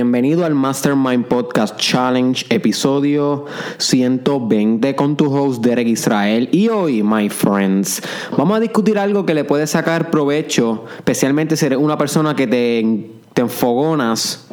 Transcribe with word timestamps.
Bienvenido 0.00 0.46
al 0.46 0.54
Mastermind 0.54 1.26
Podcast 1.26 1.76
Challenge, 1.76 2.46
episodio 2.48 3.44
120 3.76 4.96
con 4.96 5.14
tu 5.14 5.26
host 5.26 5.62
Derek 5.62 5.88
Israel. 5.88 6.48
Y 6.52 6.70
hoy, 6.70 7.02
my 7.02 7.28
friends, 7.28 8.00
vamos 8.34 8.56
a 8.56 8.60
discutir 8.60 8.98
algo 8.98 9.26
que 9.26 9.34
le 9.34 9.44
puede 9.44 9.66
sacar 9.66 10.10
provecho, 10.10 10.86
especialmente 10.96 11.54
si 11.54 11.66
eres 11.66 11.78
una 11.78 11.98
persona 11.98 12.34
que 12.34 12.46
te, 12.46 13.10
te 13.34 13.42
enfogonas 13.42 14.48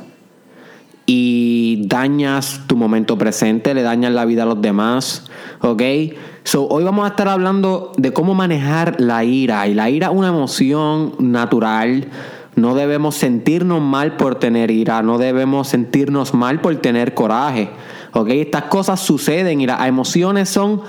y 1.06 1.84
dañas 1.88 2.64
tu 2.68 2.76
momento 2.76 3.18
presente, 3.18 3.74
le 3.74 3.84
dañas 3.84 4.12
la 4.12 4.26
vida 4.26 4.44
a 4.44 4.48
los 4.48 4.62
demás, 4.62 5.28
¿ok? 5.62 5.82
So, 6.44 6.68
hoy 6.68 6.84
vamos 6.84 7.06
a 7.06 7.10
estar 7.10 7.30
hablando 7.30 7.94
de 7.96 8.12
cómo 8.12 8.34
manejar 8.34 9.00
la 9.00 9.24
ira. 9.24 9.66
Y 9.68 9.74
la 9.74 9.90
ira 9.90 10.08
es 10.08 10.14
una 10.14 10.28
emoción 10.28 11.14
natural. 11.20 12.08
No 12.58 12.74
debemos 12.74 13.16
sentirnos 13.16 13.82
mal 13.82 14.18
por 14.18 14.36
tener 14.36 14.72
ira, 14.72 15.04
no 15.04 15.20
debemos 15.20 15.68
sentirnos 15.68 16.34
mal 16.34 16.60
por 16.60 16.76
tener 16.78 17.14
coraje. 17.14 17.70
¿ok? 18.14 18.30
Estas 18.30 18.64
cosas 18.64 19.00
suceden 19.00 19.62
y 19.62 19.68
las 19.68 19.88
emociones 19.88 20.50
son 20.50 20.82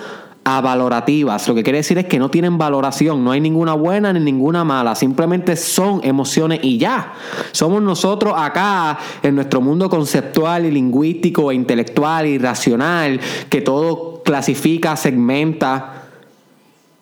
avalorativas. 0.44 1.46
Lo 1.46 1.54
que 1.54 1.62
quiere 1.62 1.80
decir 1.80 1.98
es 1.98 2.06
que 2.06 2.18
no 2.18 2.30
tienen 2.30 2.56
valoración, 2.56 3.22
no 3.22 3.32
hay 3.32 3.40
ninguna 3.42 3.74
buena 3.74 4.14
ni 4.14 4.20
ninguna 4.20 4.64
mala, 4.64 4.94
simplemente 4.94 5.56
son 5.56 6.00
emociones 6.04 6.60
y 6.62 6.78
ya. 6.78 7.12
Somos 7.52 7.82
nosotros 7.82 8.32
acá 8.34 8.98
en 9.22 9.34
nuestro 9.34 9.60
mundo 9.60 9.90
conceptual 9.90 10.64
y 10.64 10.70
lingüístico 10.70 11.50
e 11.50 11.54
intelectual 11.54 12.26
y 12.26 12.38
racional 12.38 13.20
que 13.50 13.60
todo 13.60 14.22
clasifica, 14.24 14.96
segmenta 14.96 15.97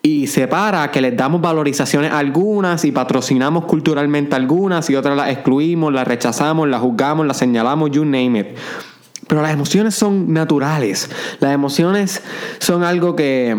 y 0.07 0.29
separa 0.29 0.89
que 0.93 1.01
les 1.01 1.17
damos 1.17 1.41
valorizaciones 1.41 2.13
a 2.13 2.21
algunas 2.21 2.85
y 2.85 2.93
patrocinamos 2.93 3.65
culturalmente 3.65 4.37
algunas 4.37 4.89
y 4.89 4.95
otras 4.95 5.17
las 5.17 5.31
excluimos, 5.31 5.93
las 5.93 6.07
rechazamos, 6.07 6.69
las 6.69 6.81
juzgamos, 6.81 7.27
las 7.27 7.39
señalamos, 7.39 7.91
you 7.91 8.05
name 8.05 8.39
it. 8.39 8.47
Pero 9.27 9.43
las 9.43 9.53
emociones 9.53 9.97
son 9.97 10.33
naturales. 10.33 11.11
Las 11.41 11.53
emociones 11.53 12.23
son 12.61 12.85
algo 12.85 13.17
que 13.17 13.57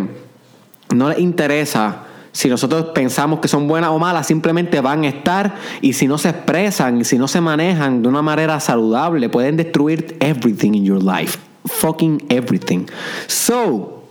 no 0.95 1.09
les 1.09 1.19
interesa 1.19 2.03
si 2.31 2.47
nosotros 2.47 2.91
pensamos 2.93 3.39
que 3.39 3.49
son 3.49 3.67
buenas 3.67 3.89
o 3.89 3.99
malas, 3.99 4.27
simplemente 4.27 4.79
van 4.79 5.03
a 5.03 5.09
estar 5.09 5.55
y 5.81 5.93
si 5.93 6.07
no 6.07 6.17
se 6.17 6.29
expresan 6.29 7.01
y 7.01 7.03
si 7.03 7.17
no 7.17 7.27
se 7.27 7.41
manejan 7.41 8.03
de 8.03 8.07
una 8.07 8.21
manera 8.21 8.57
saludable, 8.61 9.27
pueden 9.27 9.57
destruir 9.57 10.15
everything 10.21 10.75
in 10.75 10.85
your 10.85 11.03
life. 11.03 11.39
Fucking 11.65 12.27
everything. 12.29 12.85
So, 13.27 14.03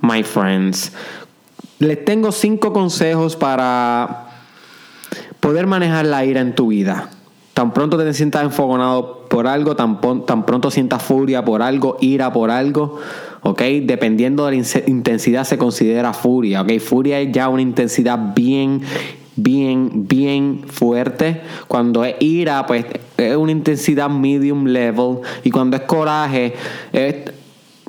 my 0.00 0.22
friends, 0.22 0.92
les 1.80 2.04
tengo 2.04 2.30
cinco 2.30 2.72
consejos 2.74 3.36
para 3.36 4.28
poder 5.40 5.66
manejar 5.66 6.04
la 6.06 6.24
ira 6.24 6.42
en 6.42 6.54
tu 6.54 6.68
vida. 6.68 7.08
Tan 7.54 7.72
pronto 7.72 7.98
te 7.98 8.14
sientas 8.14 8.44
enfogonado 8.44 9.26
por 9.28 9.46
algo, 9.46 9.74
tan, 9.74 9.98
pronto 10.00 10.70
sientas 10.70 11.02
furia 11.02 11.44
por 11.44 11.62
algo, 11.62 11.96
ira 12.00 12.32
por 12.32 12.50
algo, 12.50 12.98
¿ok? 13.42 13.62
Dependiendo 13.82 14.44
de 14.44 14.52
la 14.52 14.66
intensidad 14.86 15.44
se 15.44 15.56
considera 15.56 16.12
furia, 16.12 16.60
¿ok? 16.60 16.78
Furia 16.80 17.18
es 17.18 17.32
ya 17.32 17.48
una 17.48 17.62
intensidad 17.62 18.34
bien, 18.34 18.82
bien, 19.36 20.06
bien 20.06 20.64
fuerte. 20.66 21.40
Cuando 21.66 22.04
es 22.04 22.16
ira, 22.20 22.66
pues 22.66 22.84
es 23.16 23.36
una 23.36 23.52
intensidad 23.52 24.10
medium 24.10 24.66
level. 24.66 25.20
Y 25.44 25.50
cuando 25.50 25.78
es 25.78 25.82
coraje, 25.84 26.54
es, 26.92 27.16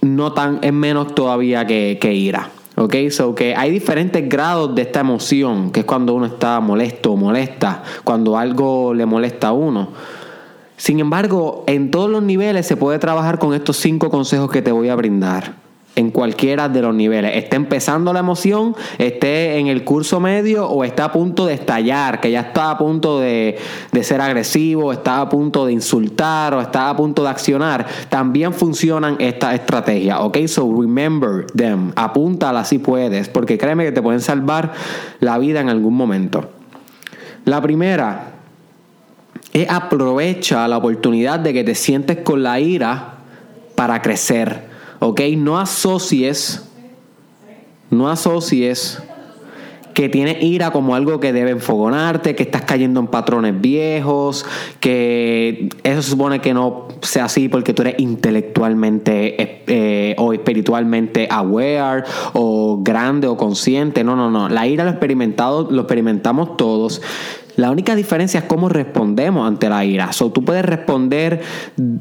no 0.02 0.32
tan, 0.32 0.60
es 0.62 0.72
menos 0.72 1.14
todavía 1.14 1.68
que 1.68 2.14
ira. 2.14 2.52
Ok, 2.76 2.96
so 3.10 3.36
que 3.36 3.56
hay 3.56 3.70
diferentes 3.70 4.28
grados 4.28 4.74
de 4.76 4.84
esta 4.84 5.02
emoción, 5.02 5.72
que 5.72 5.82
es 5.82 5.86
cuando 5.86 6.14
uno 6.14 6.26
está 6.26 6.60
molesto 6.60 7.12
o 7.12 7.18
molesta, 7.18 7.84
cuando 8.04 8.38
algo 8.38 8.94
le 8.94 9.06
molesta 9.06 9.50
a 9.50 9.52
uno. 9.52 9.90
Sin 10.78 11.00
embargo, 11.00 11.64
en 11.68 11.92
todos 11.92 12.10
los 12.10 12.24
niveles 12.24 12.66
se 12.66 12.78
puede 12.78 12.98
trabajar 12.98 13.40
con 13.40 13.54
estos 13.54 13.78
cinco 13.78 14.10
consejos 14.10 14.50
que 14.50 14.62
te 14.62 14.72
voy 14.72 14.90
a 14.90 14.96
brindar 14.96 15.71
en 15.96 16.12
cualquiera 16.12 16.70
de 16.70 16.82
los 16.82 16.96
niveles. 16.96 17.36
Esté 17.36 17.58
empezando 17.58 18.14
la 18.14 18.20
emoción, 18.20 18.76
esté 18.98 19.58
en 19.58 19.68
el 19.68 19.84
curso 19.84 20.20
medio 20.20 20.68
o 20.68 20.84
está 20.84 21.06
a 21.06 21.12
punto 21.12 21.46
de 21.46 21.54
estallar, 21.54 22.22
que 22.22 22.32
ya 22.32 22.42
está 22.42 22.72
a 22.72 22.78
punto 22.78 23.20
de, 23.20 23.58
ser 24.02 24.22
agresivo, 24.22 24.94
está 24.94 25.22
a 25.22 25.30
punto 25.30 25.66
de 25.66 25.74
insultar 25.74 26.54
o 26.54 26.62
está 26.62 26.90
a 26.90 26.96
punto 26.96 27.24
de 27.24 27.30
accionar, 27.30 27.86
también 28.10 28.54
funcionan 28.54 29.18
estas 29.20 29.56
estrategias. 29.56 30.20
Ok, 30.22 30.38
so 30.48 30.74
remember 30.80 31.46
them, 31.56 31.92
apúntala 31.96 32.64
si 32.64 32.80
puedes, 32.80 33.28
porque 33.28 33.58
créeme 33.58 33.84
que 33.84 33.92
te 33.92 34.02
pueden 34.02 34.22
salvar 34.22 34.72
la 35.20 35.38
vida 35.38 35.60
en 35.60 35.70
algún 35.70 35.96
momento. 35.96 36.50
La 37.44 37.62
primera 37.62 38.32
es 39.52 39.70
aprovecha 39.70 40.68
la 40.68 40.78
oportunidad 40.78 41.40
de 41.40 41.54
que 41.54 41.64
te 41.64 41.76
sientes 41.76 42.20
con 42.24 42.44
la 42.44 42.60
ira 42.60 43.16
para 43.76 44.02
crecer. 44.02 44.71
¿Ok? 45.02 45.22
No 45.36 45.60
asocies, 45.60 46.64
no 47.90 48.08
asocies 48.08 49.02
que 49.94 50.10
tienes 50.10 50.42
ira 50.42 50.72
como 50.72 50.96
algo 50.96 51.20
que 51.20 51.34
debe 51.34 51.52
enfogonarte, 51.52 52.36
que 52.36 52.44
estás 52.44 52.62
cayendo 52.64 53.00
en 53.00 53.08
patrones 53.08 53.60
viejos, 53.60 54.46
que 54.80 55.70
eso 55.84 56.02
supone 56.02 56.40
que 56.40 56.54
no 56.54 56.88
sea 57.02 57.26
así 57.26 57.50
porque 57.50 57.74
tú 57.74 57.82
eres 57.82 57.96
intelectualmente 57.98 59.42
eh, 59.42 59.64
eh, 59.68 60.16
o 60.18 60.34
espiritualmente 60.34 61.28
aware 61.30 62.04
o 62.34 62.80
grande 62.82 63.28
o 63.28 63.38
consciente. 63.38 64.04
No, 64.04 64.16
no, 64.16 64.30
no. 64.30 64.50
La 64.50 64.68
ira 64.68 64.84
lo 64.84 64.92
experimentado, 64.92 65.68
lo 65.70 65.82
experimentamos 65.82 66.58
todos. 66.58 67.02
La 67.58 67.70
única 67.70 67.96
diferencia 67.96 68.40
es 68.40 68.46
cómo 68.46 68.70
respondemos 68.70 69.48
ante 69.48 69.70
la 69.70 69.84
ira. 69.84 70.14
So, 70.14 70.32
tú 70.32 70.44
puedes 70.44 70.64
responder 70.64 71.42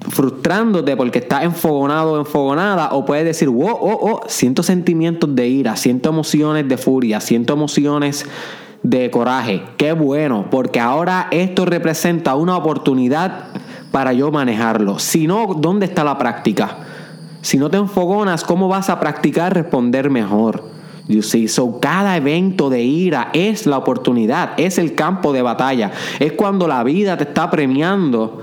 frustrándote 0.09 0.97
porque 0.97 1.19
estás 1.19 1.45
enfogonado 1.45 2.13
o 2.13 2.19
enfogonada, 2.19 2.91
o 2.93 3.05
puedes 3.05 3.25
decir, 3.25 3.49
wow, 3.49 3.77
oh, 3.81 3.99
oh, 4.01 4.21
siento 4.29 4.63
sentimientos 4.63 5.35
de 5.35 5.49
ira, 5.49 5.77
siento 5.77 6.11
emociones 6.11 6.69
de 6.69 6.77
furia, 6.77 7.21
siento 7.21 7.53
emociones 7.53 8.27
de 8.83 9.11
coraje. 9.11 9.63
Qué 9.77 9.93
bueno, 9.93 10.47
porque 10.51 10.81
ahora 10.81 11.29
esto 11.31 11.65
representa 11.65 12.35
una 12.37 12.57
oportunidad 12.57 13.49
para 13.91 14.13
yo 14.13 14.31
manejarlo. 14.31 14.99
Si 14.99 15.27
no, 15.27 15.55
¿dónde 15.59 15.87
está 15.87 16.05
la 16.05 16.17
práctica? 16.17 16.79
Si 17.43 17.59
no 17.59 17.71
te 17.71 17.77
enfogonas, 17.77 18.45
¿cómo 18.45 18.69
vas 18.69 18.89
a 18.89 19.01
practicar 19.01 19.55
responder 19.55 20.11
mejor? 20.11 20.80
You 21.11 21.23
so 21.23 21.81
cada 21.81 22.17
evento 22.17 22.71
de 22.71 22.83
ira 22.83 23.31
es 23.33 23.67
la 23.67 23.79
oportunidad, 23.79 24.53
es 24.57 24.79
el 24.79 24.95
campo 24.95 25.33
de 25.33 25.43
batalla, 25.43 25.91
es 26.21 26.33
cuando 26.33 26.69
la 26.69 26.85
vida 26.85 27.17
te 27.17 27.25
está 27.25 27.51
premiando 27.51 28.41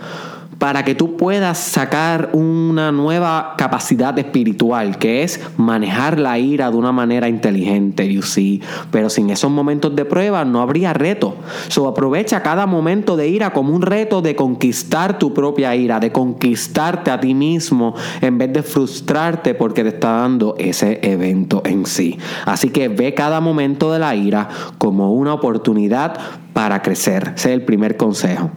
para 0.60 0.84
que 0.84 0.96
tú 0.96 1.18
puedas 1.18 1.58
sacar 1.58 2.32
una 2.34 2.92
nueva 2.92 3.54
capacidad 3.58 4.18
espiritual, 4.18 4.98
que 4.98 5.24
es 5.24 5.40
manejar 5.58 6.20
la 6.20 6.40
ira 6.40 6.72
de 6.72 6.78
una 6.78 6.92
manera 6.92 7.28
inteligente, 7.30 8.12
you 8.12 8.22
see. 8.22 8.62
Pero 8.92 9.10
sin 9.10 9.30
esos 9.30 9.52
momentos 9.52 9.96
de 9.96 10.06
prueba 10.06 10.46
no 10.46 10.62
habría 10.62 10.94
reto. 10.94 11.36
So 11.68 11.88
aprovecha 11.88 12.42
cada 12.42 12.66
momento 12.66 13.16
de 13.16 13.28
ira 13.28 13.54
como 13.54 13.74
un 13.74 13.82
reto 13.82 14.22
de 14.22 14.36
conquistar 14.36 15.20
tu 15.20 15.34
propia 15.34 15.76
ira, 15.76 16.00
de 16.00 16.12
conquistarte 16.12 17.12
a 17.12 17.20
ti 17.20 17.34
mismo 17.34 17.94
en 18.22 18.38
vez 18.38 18.54
de 18.54 18.64
frustrarte 18.64 19.54
porque 19.54 19.84
te 19.84 19.90
está 19.90 20.12
dando 20.18 20.56
ese 20.58 21.00
evento 21.04 21.62
en 21.66 21.86
sí. 21.86 22.18
Así 22.46 22.70
que 22.70 22.90
ve 22.90 23.14
cada 23.14 23.42
momento 23.42 23.92
de 23.92 24.00
la 24.00 24.16
ira 24.16 24.50
como 24.78 25.14
una 25.14 25.34
oportunidad 25.34 26.18
para 26.54 26.82
crecer. 26.82 27.34
Ese 27.36 27.50
es 27.50 27.54
el 27.54 27.64
primer 27.64 27.98
consejo. 27.98 28.52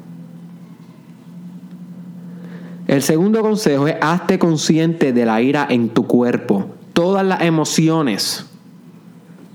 El 2.90 3.02
segundo 3.02 3.40
consejo 3.40 3.86
es 3.86 3.94
hazte 4.00 4.40
consciente 4.40 5.12
de 5.12 5.24
la 5.24 5.40
ira 5.40 5.64
en 5.70 5.90
tu 5.90 6.08
cuerpo. 6.08 6.66
Todas 6.92 7.24
las 7.24 7.42
emociones, 7.42 8.46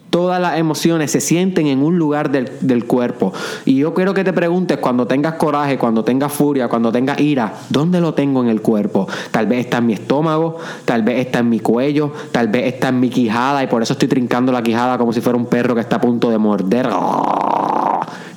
todas 0.09 0.39
las 0.39 0.57
emociones 0.57 1.11
se 1.11 1.19
sienten 1.19 1.67
en 1.67 1.83
un 1.83 1.97
lugar 1.97 2.31
del, 2.31 2.85
cuerpo. 2.85 3.33
Y 3.65 3.75
yo 3.75 3.93
quiero 3.93 4.13
que 4.13 4.23
te 4.23 4.31
preguntes 4.31 4.77
cuando 4.77 5.05
tengas 5.05 5.33
coraje, 5.33 5.77
cuando 5.77 6.05
tengas 6.05 6.31
furia, 6.31 6.69
cuando 6.69 6.93
tengas 6.93 7.19
ira, 7.19 7.55
¿dónde 7.69 7.99
lo 7.99 8.13
tengo 8.13 8.41
en 8.41 8.47
el 8.47 8.61
cuerpo? 8.61 9.05
Tal 9.31 9.47
vez 9.47 9.65
está 9.65 9.79
en 9.79 9.87
mi 9.87 9.93
estómago, 9.95 10.55
tal 10.85 11.03
vez 11.03 11.19
está 11.19 11.39
en 11.39 11.49
mi 11.49 11.59
cuello, 11.59 12.13
tal 12.31 12.47
vez 12.47 12.73
está 12.73 12.87
en 12.87 13.01
mi 13.01 13.09
quijada 13.09 13.61
y 13.61 13.67
por 13.67 13.83
eso 13.83 13.91
estoy 13.91 14.07
trincando 14.07 14.53
la 14.53 14.63
quijada 14.63 14.97
como 14.97 15.11
si 15.11 15.19
fuera 15.19 15.37
un 15.37 15.47
perro 15.47 15.75
que 15.75 15.81
está 15.81 15.97
a 15.97 16.01
punto 16.01 16.29
de 16.29 16.37
morder. 16.37 16.87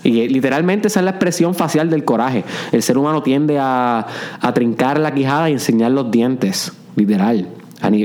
Y 0.04 0.28
literalmente 0.28 0.88
esa 0.88 1.00
es 1.00 1.04
la 1.04 1.10
expresión 1.12 1.54
facial 1.54 1.90
del 1.90 2.04
coraje. 2.04 2.44
El 2.72 2.82
ser 2.82 2.98
humano 2.98 3.22
tiende 3.22 3.58
a, 3.60 4.06
trincar 4.54 4.98
la 4.98 5.12
quijada 5.12 5.50
y 5.50 5.52
enseñar 5.52 5.92
los 5.92 6.10
dientes, 6.10 6.72
literal. 6.96 7.48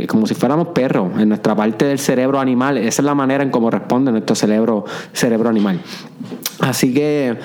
Como 0.08 0.28
si 0.28 0.36
fuéramos 0.36 0.70
perros, 0.70 1.12
en 1.18 1.30
nuestra 1.30 1.56
parte 1.56 1.86
del 1.86 2.00
cerebro 2.00 2.40
animal. 2.40 2.78
Esa 2.78 3.02
es 3.02 3.06
la 3.06 3.16
manera 3.16 3.44
en 3.44 3.50
cómo 3.50 3.72
responde 3.72 4.12
nuestro 4.12 4.36
cerebro, 4.36 4.86
cerebro 5.14 5.50
animal. 5.50 5.80
Así 6.60 6.94
que, 6.94 7.38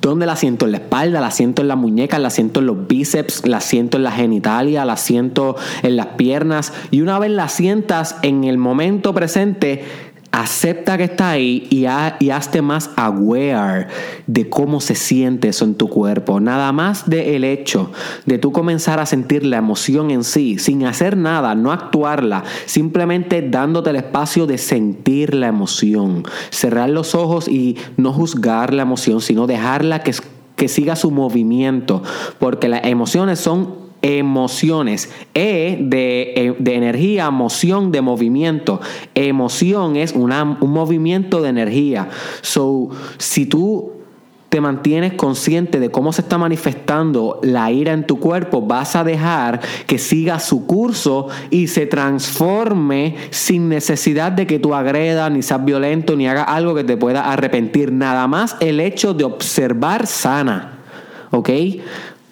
¿dónde 0.00 0.24
la 0.24 0.36
siento? 0.36 0.66
En 0.66 0.72
la 0.72 0.78
espalda, 0.78 1.20
la 1.20 1.32
siento 1.32 1.62
en 1.62 1.68
la 1.68 1.74
muñeca, 1.74 2.18
la 2.20 2.30
siento 2.30 2.60
en 2.60 2.66
los 2.66 2.86
bíceps, 2.86 3.46
la 3.46 3.60
siento 3.60 3.96
en 3.96 4.04
la 4.04 4.12
genitalia, 4.12 4.84
la 4.84 4.96
siento 4.96 5.56
en 5.82 5.96
las 5.96 6.06
piernas. 6.08 6.72
Y 6.92 7.00
una 7.00 7.18
vez 7.18 7.32
la 7.32 7.48
sientas 7.48 8.16
en 8.22 8.44
el 8.44 8.56
momento 8.56 9.12
presente, 9.12 9.84
Acepta 10.30 10.98
que 10.98 11.04
está 11.04 11.30
ahí 11.30 11.66
y, 11.70 11.86
y, 12.24 12.30
hazte 12.30 12.60
más 12.60 12.90
aware 12.96 13.86
de 14.26 14.48
cómo 14.50 14.80
se 14.80 14.94
siente 14.94 15.48
eso 15.48 15.64
en 15.64 15.74
tu 15.74 15.88
cuerpo. 15.88 16.38
Nada 16.38 16.70
más 16.70 17.08
del 17.08 17.26
el 17.28 17.44
hecho 17.44 17.90
de 18.26 18.36
tú 18.36 18.52
comenzar 18.52 19.00
a 19.00 19.06
sentir 19.06 19.44
la 19.44 19.56
emoción 19.56 20.10
en 20.10 20.24
sí, 20.24 20.58
sin 20.58 20.84
hacer 20.84 21.16
nada, 21.16 21.54
no 21.54 21.72
actuarla, 21.72 22.44
simplemente 22.66 23.40
dándote 23.40 23.90
el 23.90 23.96
espacio 23.96 24.46
de 24.46 24.58
sentir 24.58 25.34
la 25.34 25.48
emoción. 25.48 26.24
Cerrar 26.50 26.90
los 26.90 27.14
ojos 27.14 27.48
y 27.48 27.78
no 27.96 28.12
juzgar 28.12 28.74
la 28.74 28.82
emoción, 28.82 29.22
sino 29.22 29.46
dejarla 29.46 30.02
que, 30.02 30.12
que 30.56 30.68
siga 30.68 30.94
su 30.94 31.10
movimiento. 31.10 32.02
Porque 32.38 32.68
las 32.68 32.84
emociones 32.84 33.40
son 33.40 33.87
emociones. 34.02 35.10
E 35.34 35.78
de, 35.80 36.32
e, 36.36 36.56
de, 36.58 36.74
energía, 36.74 37.26
emoción 37.26 37.92
de 37.92 38.00
movimiento. 38.00 38.80
Emoción 39.14 39.96
es 39.96 40.12
una, 40.12 40.58
un 40.60 40.70
movimiento 40.70 41.42
de 41.42 41.48
energía. 41.48 42.08
So, 42.42 42.90
si 43.18 43.46
tú 43.46 43.92
te 44.48 44.60
mantienes 44.62 45.12
consciente 45.12 45.78
de 45.78 45.90
cómo 45.90 46.12
se 46.12 46.22
está 46.22 46.38
manifestando 46.38 47.38
la 47.42 47.70
ira 47.70 47.92
en 47.92 48.06
tu 48.06 48.18
cuerpo, 48.18 48.62
vas 48.62 48.96
a 48.96 49.04
dejar 49.04 49.60
que 49.86 49.98
siga 49.98 50.38
su 50.40 50.66
curso 50.66 51.28
y 51.50 51.66
se 51.66 51.86
transforme 51.86 53.16
sin 53.30 53.68
necesidad 53.68 54.32
de 54.32 54.46
que 54.46 54.58
tú 54.58 54.74
agredas, 54.74 55.30
ni 55.30 55.42
seas 55.42 55.64
violento, 55.64 56.16
ni 56.16 56.26
hagas 56.28 56.46
algo 56.48 56.74
que 56.74 56.84
te 56.84 56.96
pueda 56.96 57.30
arrepentir. 57.30 57.92
Nada 57.92 58.26
más 58.26 58.56
el 58.60 58.80
hecho 58.80 59.12
de 59.12 59.24
observar 59.24 60.06
sana. 60.06 60.78
¿Ok? 61.30 61.50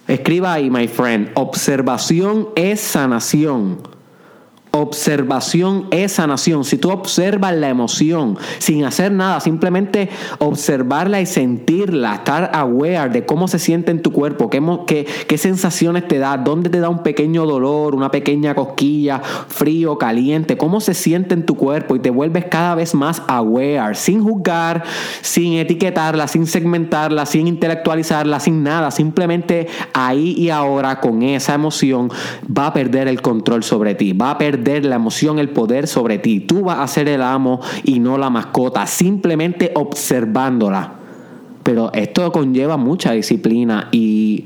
Escriba 0.08 0.52
ahí, 0.52 0.70
my 0.70 0.86
friend. 0.86 1.30
Observación 1.34 2.48
es 2.54 2.80
sanación. 2.80 3.95
Observación 4.78 5.86
es 5.90 6.12
sanación. 6.12 6.62
Si 6.62 6.76
tú 6.76 6.90
observas 6.90 7.54
la 7.54 7.70
emoción 7.70 8.36
sin 8.58 8.84
hacer 8.84 9.10
nada, 9.10 9.40
simplemente 9.40 10.10
observarla 10.38 11.18
y 11.22 11.24
sentirla, 11.24 12.16
estar 12.16 12.50
aware 12.52 13.08
de 13.08 13.24
cómo 13.24 13.48
se 13.48 13.58
siente 13.58 13.90
en 13.90 14.02
tu 14.02 14.12
cuerpo, 14.12 14.50
qué, 14.50 15.06
qué, 15.26 15.38
sensaciones 15.38 16.06
te 16.06 16.18
da, 16.18 16.36
dónde 16.36 16.68
te 16.68 16.80
da 16.80 16.90
un 16.90 17.02
pequeño 17.02 17.46
dolor, 17.46 17.94
una 17.94 18.10
pequeña 18.10 18.54
cosquilla, 18.54 19.22
frío, 19.48 19.96
caliente, 19.96 20.58
cómo 20.58 20.82
se 20.82 20.92
siente 20.92 21.32
en 21.32 21.46
tu 21.46 21.56
cuerpo 21.56 21.96
y 21.96 22.00
te 22.00 22.10
vuelves 22.10 22.44
cada 22.44 22.74
vez 22.74 22.94
más 22.94 23.22
aware, 23.28 23.94
sin 23.94 24.22
juzgar, 24.22 24.84
sin 25.22 25.54
etiquetarla, 25.54 26.28
sin 26.28 26.46
segmentarla, 26.46 27.24
sin 27.24 27.46
intelectualizarla, 27.46 28.40
sin 28.40 28.62
nada, 28.62 28.90
simplemente 28.90 29.68
ahí 29.94 30.34
y 30.36 30.50
ahora 30.50 31.00
con 31.00 31.22
esa 31.22 31.54
emoción 31.54 32.10
va 32.46 32.66
a 32.66 32.72
perder 32.74 33.08
el 33.08 33.22
control 33.22 33.64
sobre 33.64 33.94
ti, 33.94 34.12
va 34.12 34.32
a 34.32 34.38
perder 34.38 34.65
la 34.66 34.96
emoción, 34.96 35.38
el 35.38 35.50
poder 35.50 35.86
sobre 35.86 36.18
ti. 36.18 36.40
Tú 36.40 36.62
vas 36.62 36.78
a 36.78 36.86
ser 36.86 37.08
el 37.08 37.22
amo 37.22 37.60
y 37.84 38.00
no 38.00 38.18
la 38.18 38.30
mascota, 38.30 38.86
simplemente 38.86 39.72
observándola. 39.74 40.92
Pero 41.62 41.92
esto 41.92 42.30
conlleva 42.32 42.76
mucha 42.76 43.12
disciplina 43.12 43.88
y 43.92 44.44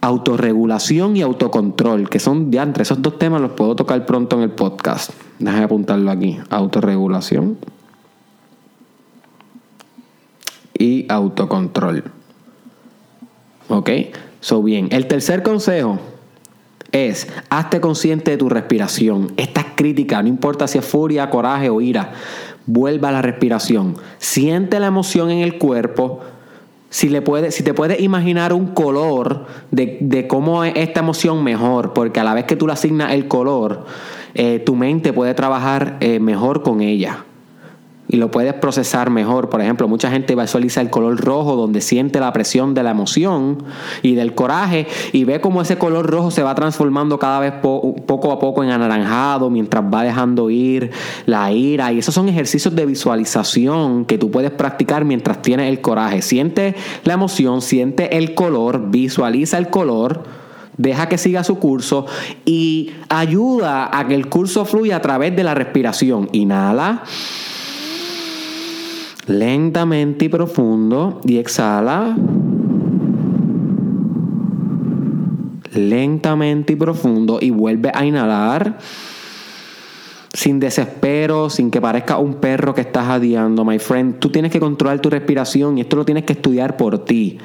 autorregulación 0.00 1.16
y 1.16 1.22
autocontrol, 1.22 2.08
que 2.08 2.20
son 2.20 2.50
de 2.50 2.58
entre 2.58 2.82
esos 2.84 3.02
dos 3.02 3.18
temas 3.18 3.40
los 3.40 3.52
puedo 3.52 3.74
tocar 3.74 4.06
pronto 4.06 4.36
en 4.36 4.42
el 4.42 4.50
podcast. 4.50 5.10
Déjame 5.38 5.64
apuntarlo 5.64 6.10
aquí. 6.10 6.38
Autorregulación 6.50 7.58
y 10.78 11.06
autocontrol. 11.08 12.04
¿Ok? 13.68 13.90
So 14.40 14.62
bien, 14.62 14.88
el 14.92 15.08
tercer 15.08 15.42
consejo 15.42 15.98
es, 16.96 17.28
hazte 17.50 17.80
consciente 17.80 18.30
de 18.30 18.36
tu 18.36 18.48
respiración. 18.48 19.32
Esta 19.36 19.60
es 19.60 19.66
crítica, 19.76 20.22
no 20.22 20.28
importa 20.28 20.66
si 20.66 20.78
es 20.78 20.84
furia, 20.84 21.30
coraje 21.30 21.68
o 21.68 21.80
ira. 21.80 22.12
Vuelva 22.66 23.10
a 23.10 23.12
la 23.12 23.22
respiración. 23.22 23.96
Siente 24.18 24.80
la 24.80 24.86
emoción 24.86 25.30
en 25.30 25.40
el 25.40 25.58
cuerpo. 25.58 26.20
Si, 26.88 27.08
le 27.08 27.22
si 27.50 27.62
te 27.62 27.74
puedes 27.74 28.00
imaginar 28.00 28.52
un 28.52 28.68
color 28.68 29.46
de, 29.70 30.26
cómo 30.28 30.64
es 30.64 30.72
esta 30.76 31.00
emoción 31.00 31.44
mejor, 31.44 31.92
porque 31.92 32.20
a 32.20 32.24
la 32.24 32.32
vez 32.32 32.44
que 32.44 32.56
tú 32.56 32.66
le 32.66 32.72
asignas 32.72 33.12
el 33.12 33.28
color, 33.28 33.84
eh, 34.34 34.60
tu 34.64 34.74
mente 34.74 35.12
puede 35.12 35.34
trabajar 35.34 35.98
eh, 36.00 36.20
mejor 36.20 36.62
con 36.62 36.80
ella 36.80 37.25
y 38.08 38.16
lo 38.16 38.30
puedes 38.30 38.54
procesar 38.54 39.10
mejor. 39.10 39.48
Por 39.48 39.60
ejemplo, 39.60 39.88
mucha 39.88 40.10
gente 40.10 40.34
visualiza 40.34 40.80
el 40.80 40.90
color 40.90 41.20
rojo 41.20 41.56
donde 41.56 41.80
siente 41.80 42.20
la 42.20 42.32
presión 42.32 42.74
de 42.74 42.82
la 42.82 42.90
emoción 42.90 43.64
y 44.02 44.14
del 44.14 44.34
coraje 44.34 44.86
y 45.12 45.24
ve 45.24 45.40
cómo 45.40 45.62
ese 45.62 45.78
color 45.78 46.06
rojo 46.06 46.30
se 46.30 46.42
va 46.42 46.54
transformando 46.54 47.18
cada 47.18 47.40
vez 47.40 47.52
poco 47.52 48.32
a 48.32 48.38
poco 48.38 48.62
en 48.62 48.70
anaranjado 48.70 49.50
mientras 49.50 49.84
va 49.84 50.04
dejando 50.04 50.50
ir 50.50 50.90
la 51.26 51.52
ira. 51.52 51.92
Y 51.92 51.98
esos 51.98 52.14
son 52.14 52.28
ejercicios 52.28 52.74
de 52.74 52.86
visualización 52.86 54.04
que 54.04 54.18
tú 54.18 54.30
puedes 54.30 54.50
practicar 54.50 55.04
mientras 55.04 55.42
tienes 55.42 55.68
el 55.68 55.80
coraje. 55.80 56.22
Siente 56.22 56.74
la 57.04 57.14
emoción, 57.14 57.62
siente 57.62 58.16
el 58.16 58.34
color, 58.34 58.90
visualiza 58.90 59.58
el 59.58 59.68
color 59.68 60.46
deja 60.78 61.08
que 61.08 61.16
siga 61.16 61.42
su 61.42 61.58
curso 61.58 62.04
y 62.44 62.90
ayuda 63.08 63.88
a 63.98 64.06
que 64.06 64.14
el 64.14 64.28
curso 64.28 64.66
fluya 64.66 64.96
a 64.96 65.00
través 65.00 65.34
de 65.34 65.42
la 65.42 65.54
respiración. 65.54 66.28
Inhala 66.32 67.02
lentamente 69.26 70.26
y 70.26 70.28
profundo 70.28 71.20
y 71.24 71.38
exhala. 71.38 72.16
Lentamente 75.74 76.72
y 76.72 76.76
profundo 76.76 77.38
y 77.40 77.50
vuelve 77.50 77.90
a 77.92 78.04
inhalar 78.04 78.78
sin 80.32 80.60
desespero, 80.60 81.50
sin 81.50 81.70
que 81.70 81.80
parezca 81.80 82.18
un 82.18 82.34
perro 82.34 82.74
que 82.74 82.82
estás 82.82 83.08
adiando, 83.08 83.64
my 83.64 83.78
friend. 83.78 84.18
Tú 84.18 84.30
tienes 84.30 84.52
que 84.52 84.60
controlar 84.60 85.00
tu 85.00 85.10
respiración 85.10 85.78
y 85.78 85.82
esto 85.82 85.96
lo 85.96 86.04
tienes 86.04 86.24
que 86.24 86.34
estudiar 86.34 86.76
por 86.76 87.04
ti. 87.04 87.38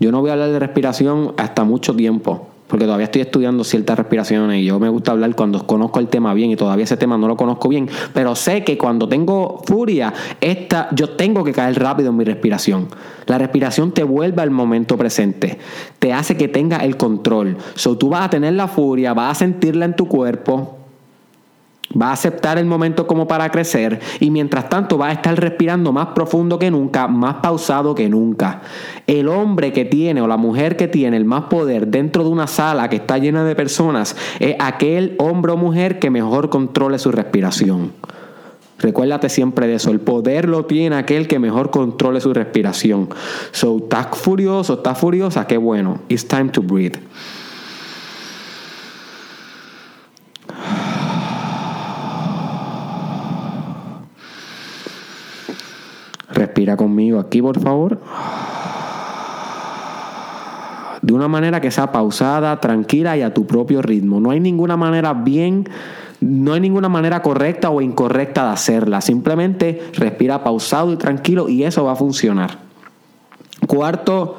Yo 0.00 0.12
no 0.12 0.20
voy 0.20 0.30
a 0.30 0.34
hablar 0.34 0.50
de 0.50 0.58
respiración 0.58 1.34
hasta 1.36 1.64
mucho 1.64 1.94
tiempo 1.94 2.48
porque 2.68 2.84
todavía 2.84 3.06
estoy 3.06 3.22
estudiando 3.22 3.64
ciertas 3.64 3.98
respiraciones 3.98 4.60
y 4.60 4.64
yo 4.66 4.78
me 4.78 4.88
gusta 4.88 5.12
hablar 5.12 5.34
cuando 5.34 5.66
conozco 5.66 5.98
el 5.98 6.08
tema 6.08 6.34
bien 6.34 6.50
y 6.50 6.56
todavía 6.56 6.84
ese 6.84 6.96
tema 6.96 7.18
no 7.18 7.26
lo 7.26 7.36
conozco 7.36 7.68
bien, 7.68 7.88
pero 8.12 8.36
sé 8.36 8.62
que 8.62 8.78
cuando 8.78 9.08
tengo 9.08 9.62
furia, 9.66 10.12
esta, 10.40 10.88
yo 10.92 11.10
tengo 11.10 11.42
que 11.42 11.52
caer 11.52 11.78
rápido 11.80 12.10
en 12.10 12.16
mi 12.16 12.24
respiración. 12.24 12.88
La 13.26 13.38
respiración 13.38 13.92
te 13.92 14.04
vuelve 14.04 14.42
al 14.42 14.50
momento 14.50 14.96
presente, 14.96 15.58
te 15.98 16.12
hace 16.12 16.36
que 16.36 16.48
tenga 16.48 16.78
el 16.78 16.96
control. 16.96 17.56
So, 17.74 17.98
tú 17.98 18.10
vas 18.10 18.26
a 18.26 18.30
tener 18.30 18.52
la 18.54 18.68
furia, 18.68 19.14
vas 19.14 19.32
a 19.32 19.34
sentirla 19.40 19.84
en 19.84 19.96
tu 19.96 20.06
cuerpo, 20.06 20.77
Va 21.90 22.10
a 22.10 22.12
aceptar 22.12 22.58
el 22.58 22.66
momento 22.66 23.06
como 23.06 23.26
para 23.26 23.50
crecer 23.50 23.98
y 24.20 24.30
mientras 24.30 24.68
tanto 24.68 24.98
va 24.98 25.08
a 25.08 25.12
estar 25.12 25.38
respirando 25.40 25.90
más 25.92 26.08
profundo 26.08 26.58
que 26.58 26.70
nunca, 26.70 27.08
más 27.08 27.36
pausado 27.36 27.94
que 27.94 28.08
nunca. 28.10 28.60
El 29.06 29.28
hombre 29.28 29.72
que 29.72 29.86
tiene 29.86 30.20
o 30.20 30.26
la 30.26 30.36
mujer 30.36 30.76
que 30.76 30.86
tiene 30.86 31.16
el 31.16 31.24
más 31.24 31.44
poder 31.44 31.86
dentro 31.86 32.24
de 32.24 32.30
una 32.30 32.46
sala 32.46 32.90
que 32.90 32.96
está 32.96 33.16
llena 33.16 33.42
de 33.44 33.56
personas 33.56 34.16
es 34.38 34.56
aquel 34.58 35.16
hombre 35.18 35.52
o 35.52 35.56
mujer 35.56 35.98
que 35.98 36.10
mejor 36.10 36.50
controle 36.50 36.98
su 36.98 37.10
respiración. 37.10 37.92
Recuérdate 38.78 39.28
siempre 39.28 39.66
de 39.66 39.74
eso. 39.74 39.90
El 39.90 40.00
poder 40.00 40.48
lo 40.48 40.66
tiene 40.66 40.96
aquel 40.96 41.26
que 41.26 41.38
mejor 41.38 41.70
controle 41.70 42.20
su 42.20 42.32
respiración. 42.32 43.08
So, 43.50 43.78
estás 43.78 44.08
furioso, 44.12 44.74
estás 44.74 44.98
furiosa, 44.98 45.46
qué 45.46 45.56
bueno. 45.56 46.00
It's 46.08 46.26
time 46.26 46.50
to 46.50 46.62
breathe. 46.62 46.98
Respira 56.30 56.76
conmigo 56.76 57.18
aquí, 57.18 57.40
por 57.40 57.60
favor. 57.60 58.00
De 61.00 61.12
una 61.12 61.28
manera 61.28 61.60
que 61.60 61.70
sea 61.70 61.92
pausada, 61.92 62.60
tranquila 62.60 63.16
y 63.16 63.22
a 63.22 63.32
tu 63.32 63.46
propio 63.46 63.82
ritmo. 63.82 64.20
No 64.20 64.30
hay 64.30 64.40
ninguna 64.40 64.76
manera 64.76 65.14
bien, 65.14 65.68
no 66.20 66.52
hay 66.52 66.60
ninguna 66.60 66.88
manera 66.88 67.22
correcta 67.22 67.70
o 67.70 67.80
incorrecta 67.80 68.46
de 68.46 68.52
hacerla. 68.52 69.00
Simplemente 69.00 69.90
respira 69.94 70.42
pausado 70.42 70.92
y 70.92 70.96
tranquilo 70.96 71.48
y 71.48 71.64
eso 71.64 71.84
va 71.84 71.92
a 71.92 71.96
funcionar. 71.96 72.58
Cuarto 73.66 74.36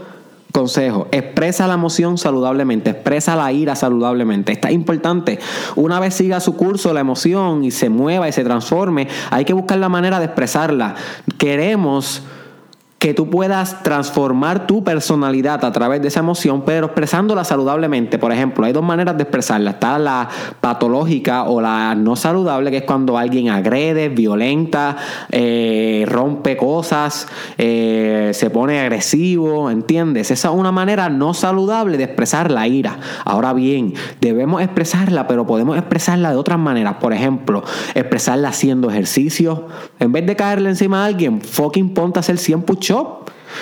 Consejo, 0.51 1.07
expresa 1.11 1.67
la 1.67 1.75
emoción 1.75 2.17
saludablemente, 2.17 2.89
expresa 2.89 3.35
la 3.35 3.51
ira 3.51 3.75
saludablemente. 3.75 4.51
Está 4.51 4.71
importante. 4.71 5.39
Una 5.75 5.99
vez 5.99 6.15
siga 6.15 6.39
su 6.39 6.55
curso 6.55 6.91
la 6.91 7.01
emoción 7.01 7.63
y 7.63 7.69
se 7.69 7.89
mueva 7.89 8.27
y 8.27 8.31
se 8.31 8.43
transforme, 8.43 9.07
hay 9.29 9.45
que 9.45 9.53
buscar 9.53 9.77
la 9.77 9.89
manera 9.89 10.17
de 10.17 10.25
expresarla. 10.25 10.95
Queremos 11.37 12.23
que 12.99 13.13
tú 13.13 13.29
puedas 13.29 13.81
transformar 13.81 14.67
tu 14.67 14.83
personalidad 14.83 15.63
a 15.63 15.71
través 15.71 16.01
de 16.01 16.09
esa 16.09 16.19
emoción, 16.19 16.63
pero 16.65 16.87
expresándola 16.87 17.45
saludablemente. 17.45 18.19
Por 18.19 18.33
ejemplo, 18.33 18.65
hay 18.65 18.73
dos 18.73 18.83
maneras 18.83 19.15
de 19.15 19.23
expresarla. 19.23 19.71
Está 19.71 19.97
la 19.97 20.27
patológica 20.59 21.43
o 21.45 21.61
la 21.61 21.95
no 21.95 22.17
saludable, 22.17 22.71
que 22.71 22.77
es 22.77 22.83
cuando 22.83 23.17
alguien 23.17 23.49
agrede, 23.49 24.09
violenta, 24.09 24.97
eh, 25.31 26.05
rompe 26.09 26.57
cosas, 26.57 27.29
eh, 27.57 28.31
se 28.33 28.49
pone 28.49 28.81
agresivo, 28.81 29.71
¿entiendes? 29.71 30.29
Esa 30.29 30.49
es 30.49 30.53
una 30.53 30.73
manera 30.73 31.07
no 31.07 31.33
saludable 31.33 31.97
de 31.97 32.03
expresar 32.03 32.51
la 32.51 32.67
ira. 32.67 32.99
Ahora 33.23 33.53
bien, 33.53 33.93
debemos 34.19 34.61
expresarla, 34.61 35.25
pero 35.25 35.47
podemos 35.47 35.77
expresarla 35.77 36.31
de 36.31 36.35
otras 36.35 36.59
maneras. 36.59 36.95
Por 36.99 37.13
ejemplo, 37.13 37.63
expresarla 37.95 38.49
haciendo 38.49 38.89
ejercicio, 38.89 39.67
En 39.99 40.11
vez 40.11 40.25
de 40.25 40.35
caerle 40.35 40.69
encima 40.69 41.03
a 41.03 41.05
alguien, 41.05 41.41
fucking 41.41 41.93
ponte 41.93 42.19
a 42.19 42.21
hacer 42.21 42.37
100 42.37 42.63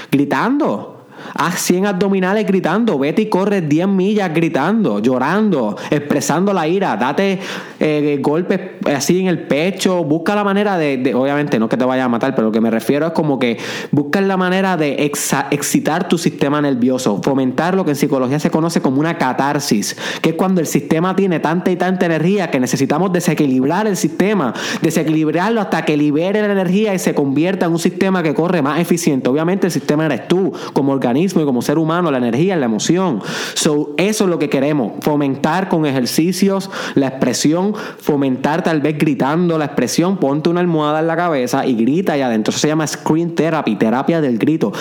Gritando. 0.10 0.97
Haz 1.33 1.59
100 1.62 1.88
abdominales 1.88 2.45
gritando, 2.45 2.97
vete 2.97 3.24
y 3.24 3.29
corre 3.29 3.62
10 3.62 3.88
millas 3.88 4.33
gritando, 4.33 5.00
llorando, 5.00 5.75
expresando 5.89 6.53
la 6.53 6.67
ira, 6.67 6.95
date 6.97 7.39
eh, 7.79 8.19
golpes 8.21 8.59
así 8.86 9.19
en 9.19 9.27
el 9.27 9.39
pecho, 9.39 10.03
busca 10.03 10.36
la 10.36 10.43
manera 10.43 10.77
de, 10.77 11.13
obviamente 11.13 11.59
no 11.59 11.69
que 11.69 11.77
te 11.77 11.86
vaya 11.86 12.05
a 12.05 12.09
matar, 12.09 12.36
pero 12.36 12.47
lo 12.47 12.51
que 12.51 12.62
me 12.62 12.71
refiero 12.71 13.07
es 13.07 13.13
como 13.13 13.39
que 13.39 13.57
busca 13.91 14.21
la 14.21 14.38
manera 14.38 14.77
de 14.77 15.12
excitar 15.51 16.07
tu 16.07 16.17
sistema 16.17 16.62
nervioso, 16.62 17.21
fomentar 17.24 17.75
lo 17.75 17.86
que 17.86 17.91
en 17.91 17.95
psicología 17.95 18.39
se 18.39 18.50
conoce 18.50 18.81
como 18.81 19.00
una 19.00 19.17
catarsis, 19.17 19.95
que 20.21 20.29
es 20.29 20.36
cuando 20.36 20.62
el 20.62 20.67
sistema 20.67 21.15
tiene 21.15 21.39
tanta 21.39 21.71
y 21.71 21.75
tanta 21.75 22.05
energía 22.05 22.50
que 22.50 22.59
necesitamos 22.59 23.12
desequilibrar 23.12 23.88
el 23.88 23.97
sistema, 23.97 24.53
desequilibrarlo 24.81 25.62
hasta 25.62 25.83
que 25.83 25.97
libere 25.97 26.41
la 26.41 26.51
energía 26.51 26.93
y 26.93 27.00
se 27.00 27.13
convierta 27.13 27.65
en 27.65 27.74
un 27.74 27.79
sistema 27.79 28.24
que 28.24 28.33
corre 28.33 28.62
más 28.62 28.79
eficiente. 28.79 29.29
Obviamente 29.29 29.67
el 29.67 29.71
sistema 29.71 30.05
eres 30.05 30.27
tú 30.27 30.53
como 30.74 30.91
organismo 30.91 31.06
y 31.15 31.45
como 31.45 31.61
ser 31.61 31.77
humano, 31.77 32.11
la 32.11 32.17
energía, 32.17 32.55
la 32.55 32.65
emoción. 32.65 33.21
So, 33.53 33.93
eso 33.97 34.23
es 34.25 34.29
lo 34.29 34.39
que 34.39 34.49
queremos, 34.49 34.93
fomentar 35.01 35.69
con 35.69 35.85
ejercicios 35.85 36.69
la 36.95 37.07
expresión, 37.07 37.73
fomentar 37.99 38.63
tal 38.63 38.81
vez 38.81 38.97
gritando 38.97 39.57
la 39.57 39.65
expresión, 39.65 40.17
ponte 40.17 40.49
una 40.49 40.59
almohada 40.59 40.99
en 40.99 41.07
la 41.07 41.15
cabeza 41.15 41.65
y 41.65 41.75
grita 41.75 42.13
allá 42.13 42.27
adentro. 42.27 42.51
Eso 42.51 42.59
se 42.59 42.67
llama 42.67 42.87
screen 42.87 43.35
therapy, 43.35 43.75
terapia 43.75 44.21
del 44.21 44.37
grito. 44.37 44.71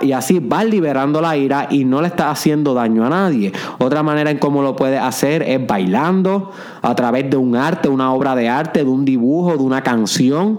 y 0.00 0.12
así 0.12 0.38
vas 0.38 0.64
liberando 0.64 1.20
la 1.20 1.36
ira 1.36 1.66
y 1.70 1.84
no 1.84 2.00
le 2.00 2.08
estás 2.08 2.38
haciendo 2.38 2.74
daño 2.74 3.04
a 3.04 3.10
nadie. 3.10 3.52
Otra 3.78 4.02
manera 4.02 4.30
en 4.30 4.38
cómo 4.38 4.62
lo 4.62 4.76
puedes 4.76 5.00
hacer 5.00 5.42
es 5.42 5.66
bailando 5.66 6.52
a 6.82 6.94
través 6.94 7.28
de 7.30 7.36
un 7.36 7.56
arte, 7.56 7.88
una 7.88 8.12
obra 8.12 8.34
de 8.34 8.48
arte, 8.48 8.84
de 8.84 8.90
un 8.90 9.04
dibujo, 9.04 9.56
de 9.56 9.62
una 9.62 9.82
canción. 9.82 10.58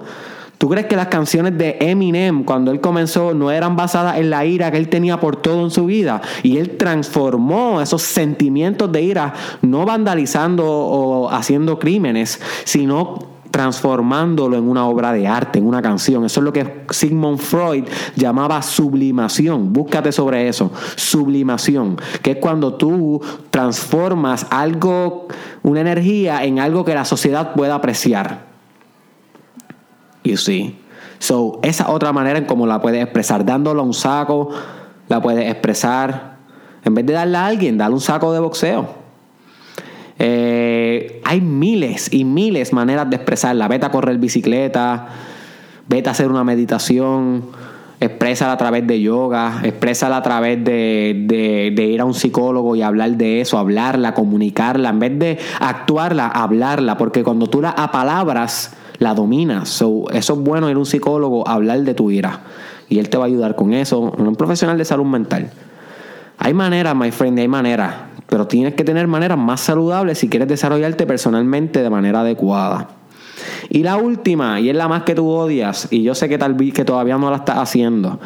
¿Tú 0.62 0.70
crees 0.70 0.86
que 0.86 0.96
las 0.96 1.08
canciones 1.08 1.58
de 1.58 1.75
Eminem, 1.80 2.44
cuando 2.44 2.70
él 2.70 2.80
comenzó, 2.80 3.34
no 3.34 3.50
eran 3.50 3.75
basadas 3.75 4.18
en 4.18 4.30
la 4.30 4.46
ira 4.46 4.70
que 4.70 4.77
él 4.77 4.89
tenía 4.89 5.20
por 5.20 5.38
todo 5.38 5.63
en 5.63 5.72
su 5.72 5.86
vida? 5.88 6.22
Y 6.44 6.58
él 6.58 6.77
transformó 6.77 7.82
esos 7.82 8.03
sentimientos 8.03 8.91
de 8.91 9.01
ira, 9.01 9.34
no 9.63 9.88
vandalizando 9.88 10.63
o 10.63 11.32
haciendo 11.32 11.80
crímenes, 11.80 12.39
sino 12.63 13.18
transformándolo 13.50 14.56
en 14.56 14.70
una 14.70 14.86
obra 14.86 15.13
de 15.13 15.27
arte, 15.27 15.58
en 15.58 15.65
una 15.65 15.82
canción. 15.82 16.25
Eso 16.25 16.41
es 16.41 16.44
lo 16.44 16.53
que 16.53 16.84
Sigmund 16.91 17.39
Freud 17.39 17.86
llamaba 18.15 18.62
sublimación. 18.62 19.74
Búscate 19.74 20.12
sobre 20.12 20.48
eso. 20.48 20.72
Sublimación, 20.96 21.98
que 22.22 22.34
es 22.34 22.38
cuando 22.38 22.75
tú 22.75 23.20
transformas 23.50 24.46
algo, 24.51 25.27
una 25.63 25.82
energía, 25.82 26.44
en 26.46 26.60
algo 26.60 26.86
que 26.86 26.94
la 26.94 27.06
sociedad 27.06 27.56
pueda 27.56 27.74
apreciar. 27.74 28.50
You 30.24 30.38
see. 30.38 30.78
So, 31.20 31.60
esa 31.63 31.92
otra 31.92 32.12
manera 32.13 32.40
en 32.40 32.46
cómo 32.46 32.66
la 32.66 32.82
puedes 32.82 33.04
expresar. 33.04 33.46
Dándole 33.46 33.82
un 33.82 33.94
saco, 33.94 34.50
la 35.08 35.22
puedes 35.22 35.50
expresar. 35.50 36.38
En 36.84 36.96
vez 36.96 37.06
de 37.06 37.13
darle 37.13 37.38
a 37.38 37.46
alguien, 37.46 37.78
dale 37.78 37.94
un 37.94 38.01
saco 38.01 38.34
de 38.34 38.40
boxeo. 38.40 39.01
Eh, 40.18 41.22
hay 41.25 41.42
miles 41.42 42.13
y 42.13 42.25
miles 42.25 42.74
maneras 42.74 43.10
de 43.10 43.16
expresarla. 43.16 43.68
Vete 43.68 43.86
a 43.86 43.92
correr 43.92 44.18
bicicleta, 44.18 45.08
vete 45.88 46.10
a 46.10 46.12
hacer 46.12 46.28
una 46.28 46.44
meditación, 46.44 47.46
exprésala 48.00 48.54
a 48.54 48.58
través 48.58 48.86
de 48.88 49.00
yoga, 49.00 49.62
exprésala 49.63 50.18
a 50.18 50.24
través 50.24 50.63
de, 50.63 51.74
ir 51.78 52.01
a 52.01 52.06
un 52.06 52.16
psicólogo 52.16 52.75
y 52.75 52.82
hablar 52.82 53.12
de 53.12 53.42
eso, 53.42 53.60
hablarla, 53.60 54.16
comunicarla, 54.16 54.90
en 54.90 55.00
vez 55.00 55.20
de 55.20 55.40
actuarla, 55.60 56.28
hablarla, 56.28 56.98
porque 56.98 57.24
cuando 57.24 57.48
tú 57.48 57.62
la 57.62 57.70
apalabras, 57.70 58.75
la 59.01 59.15
dominas. 59.15 59.67
So, 59.67 60.05
eso 60.12 60.34
es 60.34 60.39
bueno 60.39 60.70
ir 60.70 60.75
a 60.75 60.79
un 60.79 60.86
psicólogo 60.86 61.48
a 61.48 61.53
hablar 61.53 61.81
de 61.81 61.96
tu 61.96 62.12
ira. 62.12 62.41
Y 62.88 63.00
él 63.00 63.10
te 63.10 63.17
va 63.17 63.24
a 63.24 63.27
ayudar 63.27 63.55
con 63.55 63.74
eso, 63.74 64.00
un 64.00 64.36
profesional 64.36 64.77
de 64.77 64.86
salud 64.86 65.05
mental. 65.05 65.50
Hay 66.38 66.53
maneras, 66.53 66.96
my 66.96 67.10
friend, 67.10 67.39
hay 67.39 67.48
maneras. 67.48 67.96
Pero 68.27 68.46
tienes 68.46 68.75
que 68.75 68.84
tener 68.84 69.08
maneras 69.08 69.39
más 69.39 69.62
saludables 69.62 70.20
si 70.20 70.29
quieres 70.29 70.48
desarrollarte 70.48 71.08
personalmente 71.08 71.81
de 71.81 71.89
manera 71.89 72.22
adecuada. 72.22 72.89
Y 73.70 73.84
la 73.84 73.98
última, 73.98 74.60
y 74.60 74.70
es 74.70 74.75
la 74.75 74.88
más 74.88 75.03
que 75.03 75.15
tú 75.15 75.27
odias, 75.27 75.88
y 75.91 76.03
yo 76.03 76.15
sé 76.15 76.29
que 76.29 76.38
tal 76.38 76.53
vez 76.53 76.74
que 76.74 76.86
todavía 76.86 77.17
no 77.17 77.29
la 77.29 77.38
estás 77.38 77.58
haciendo 77.58 78.20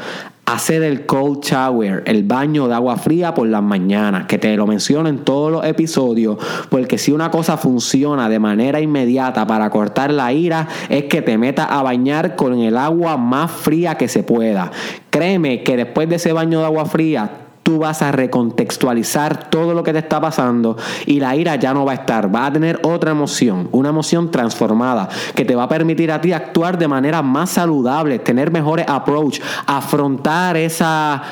hacer 0.46 0.84
el 0.84 1.06
cold 1.06 1.44
shower, 1.44 2.04
el 2.06 2.24
baño 2.24 2.68
de 2.68 2.76
agua 2.76 2.98
fría 2.98 3.34
por 3.34 3.48
las 3.48 3.64
mañanas, 3.64 4.28
que 4.28 4.38
te 4.38 4.56
lo 4.56 4.68
menciono 4.68 5.10
en 5.10 5.20
todos 5.20 5.52
los 5.52 5.66
episodios, 5.66 6.38
porque 6.70 6.98
si 6.98 7.12
una 7.12 7.32
cosa 7.32 7.58
funciona 7.58 8.30
de 8.30 8.40
manera 8.40 8.80
inmediata 8.80 9.48
para 9.48 9.70
cortar 9.70 10.12
la 10.12 10.32
ira, 10.32 10.68
es 10.90 11.06
que 11.06 11.22
te 11.22 11.38
metas 11.38 11.68
a 11.70 11.82
bañar 11.82 12.36
con 12.36 12.60
el 12.60 12.78
agua 12.78 13.18
más 13.18 13.52
fría 13.52 13.96
que 13.96 14.08
se 14.08 14.24
pueda. 14.24 14.72
Créeme 15.10 15.64
que 15.64 15.78
después 15.78 16.08
de 16.10 16.18
ese 16.18 16.32
baño 16.32 16.60
de 16.60 16.66
agua 16.66 16.86
fría, 16.86 17.45
tú 17.66 17.80
vas 17.80 18.04
a 18.04 18.12
recontextualizar 18.12 19.50
todo 19.50 19.74
lo 19.74 19.82
que 19.82 19.92
te 19.92 19.98
está 19.98 20.22
pasando 20.22 20.78
y 21.08 21.20
la 21.20 21.36
ira 21.36 21.56
ya 21.56 21.74
no 21.74 21.84
va 21.84 21.94
a 21.94 21.96
estar, 21.96 22.34
va 22.34 22.46
a 22.46 22.54
tener 22.54 22.80
otra 22.84 23.10
emoción, 23.10 23.70
una 23.72 23.90
emoción 23.90 24.30
transformada 24.30 25.10
que 25.34 25.46
te 25.46 25.56
va 25.56 25.64
a 25.64 25.68
permitir 25.68 26.12
a 26.12 26.22
ti 26.22 26.32
actuar 26.32 26.78
de 26.78 26.88
manera 26.88 27.24
más 27.24 27.50
saludable, 27.50 28.20
tener 28.20 28.52
mejores 28.52 28.86
approach, 28.88 29.40
afrontar 29.66 30.58
esa 30.58 31.24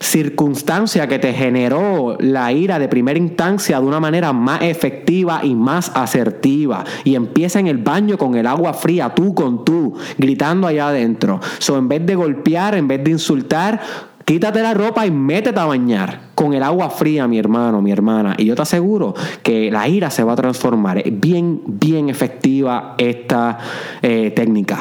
circunstancia 0.00 1.06
que 1.06 1.20
te 1.20 1.32
generó 1.32 2.16
la 2.18 2.52
ira 2.52 2.80
de 2.80 2.88
primera 2.88 3.18
instancia 3.18 3.80
de 3.80 3.86
una 3.86 4.00
manera 4.00 4.32
más 4.32 4.62
efectiva 4.62 5.40
y 5.44 5.54
más 5.54 5.92
asertiva. 5.94 6.84
Y 7.04 7.14
empieza 7.14 7.60
en 7.60 7.66
el 7.66 7.78
baño 7.78 8.18
con 8.18 8.34
el 8.34 8.46
agua 8.46 8.74
fría, 8.74 9.14
tú 9.14 9.34
con 9.34 9.64
tú, 9.64 9.94
gritando 10.16 10.66
allá 10.66 10.88
adentro. 10.88 11.40
So, 11.58 11.76
en 11.78 11.88
vez 11.88 12.04
de 12.06 12.14
golpear, 12.14 12.74
en 12.74 12.88
vez 12.88 13.04
de 13.04 13.10
insultar, 13.10 14.07
Quítate 14.28 14.60
la 14.60 14.74
ropa 14.74 15.06
y 15.06 15.10
métete 15.10 15.58
a 15.58 15.64
bañar 15.64 16.20
con 16.34 16.52
el 16.52 16.62
agua 16.62 16.90
fría, 16.90 17.26
mi 17.26 17.38
hermano, 17.38 17.80
mi 17.80 17.90
hermana. 17.90 18.34
Y 18.36 18.44
yo 18.44 18.54
te 18.54 18.60
aseguro 18.60 19.14
que 19.42 19.70
la 19.70 19.88
ira 19.88 20.10
se 20.10 20.22
va 20.22 20.34
a 20.34 20.36
transformar. 20.36 20.98
Es 20.98 21.18
bien, 21.18 21.62
bien 21.64 22.10
efectiva 22.10 22.94
esta 22.98 23.58
eh, 24.02 24.30
técnica. 24.36 24.80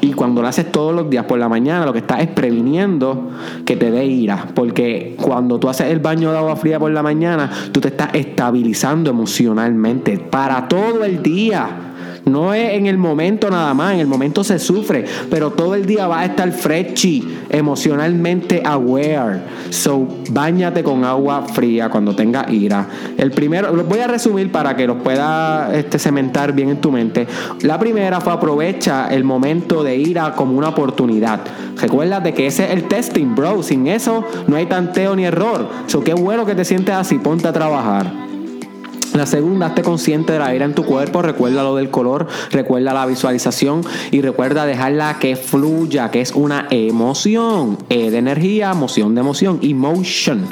Y 0.00 0.14
cuando 0.14 0.40
lo 0.40 0.48
haces 0.48 0.72
todos 0.72 0.94
los 0.94 1.10
días 1.10 1.26
por 1.26 1.38
la 1.38 1.50
mañana, 1.50 1.84
lo 1.84 1.92
que 1.92 1.98
estás 1.98 2.22
es 2.22 2.28
previniendo 2.28 3.28
que 3.66 3.76
te 3.76 3.90
dé 3.90 4.06
ira. 4.06 4.48
Porque 4.54 5.16
cuando 5.20 5.58
tú 5.58 5.68
haces 5.68 5.88
el 5.88 5.98
baño 5.98 6.32
de 6.32 6.38
agua 6.38 6.56
fría 6.56 6.78
por 6.78 6.90
la 6.92 7.02
mañana, 7.02 7.50
tú 7.72 7.82
te 7.82 7.88
estás 7.88 8.08
estabilizando 8.14 9.10
emocionalmente 9.10 10.18
para 10.18 10.66
todo 10.66 11.04
el 11.04 11.22
día. 11.22 11.93
No 12.26 12.54
es 12.54 12.72
en 12.72 12.86
el 12.86 12.96
momento 12.96 13.50
nada 13.50 13.74
más, 13.74 13.94
en 13.94 14.00
el 14.00 14.06
momento 14.06 14.42
se 14.44 14.58
sufre, 14.58 15.04
pero 15.30 15.50
todo 15.50 15.74
el 15.74 15.84
día 15.84 16.06
va 16.06 16.20
a 16.20 16.24
estar 16.24 16.50
freshy, 16.52 17.22
emocionalmente 17.50 18.62
aware. 18.64 19.42
So, 19.68 20.06
bañate 20.30 20.82
con 20.82 21.04
agua 21.04 21.42
fría 21.42 21.90
cuando 21.90 22.16
tengas 22.16 22.50
ira. 22.50 22.88
El 23.18 23.30
primero, 23.30 23.74
los 23.74 23.86
voy 23.86 23.98
a 23.98 24.06
resumir 24.06 24.50
para 24.50 24.74
que 24.74 24.86
los 24.86 25.02
pueda 25.02 25.74
este, 25.74 25.98
cementar 25.98 26.52
bien 26.52 26.70
en 26.70 26.80
tu 26.80 26.90
mente. 26.90 27.26
La 27.60 27.78
primera 27.78 28.20
fue 28.20 28.32
aprovecha 28.32 29.08
el 29.08 29.24
momento 29.24 29.82
de 29.82 29.96
ira 29.96 30.32
como 30.34 30.56
una 30.56 30.70
oportunidad. 30.70 31.40
Recuerda 31.76 32.20
de 32.20 32.32
que 32.32 32.46
ese 32.46 32.64
es 32.64 32.70
el 32.70 32.84
testing, 32.84 33.34
bro. 33.34 33.62
Sin 33.62 33.86
eso 33.86 34.24
no 34.46 34.56
hay 34.56 34.66
tanteo 34.66 35.14
ni 35.14 35.26
error. 35.26 35.68
So, 35.86 36.02
qué 36.02 36.14
bueno 36.14 36.46
que 36.46 36.54
te 36.54 36.64
sientes 36.64 36.94
así, 36.94 37.18
ponte 37.18 37.48
a 37.48 37.52
trabajar. 37.52 38.33
La 39.14 39.26
segunda, 39.26 39.68
esté 39.68 39.82
consciente 39.82 40.32
de 40.32 40.40
la 40.40 40.52
ira 40.52 40.64
en 40.64 40.74
tu 40.74 40.84
cuerpo, 40.84 41.22
recuerda 41.22 41.62
lo 41.62 41.76
del 41.76 41.88
color, 41.88 42.26
recuerda 42.50 42.92
la 42.92 43.06
visualización 43.06 43.82
y 44.10 44.20
recuerda 44.20 44.66
dejarla 44.66 45.20
que 45.20 45.36
fluya, 45.36 46.10
que 46.10 46.20
es 46.20 46.32
una 46.32 46.66
emoción 46.70 47.78
e 47.88 48.10
de 48.10 48.18
energía, 48.18 48.72
emoción 48.72 49.14
de 49.14 49.20
emoción, 49.20 49.60
emotion. 49.62 50.44